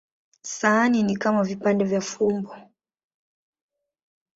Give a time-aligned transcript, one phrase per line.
[0.43, 2.55] Sahani ni kama vipande vya fumbo.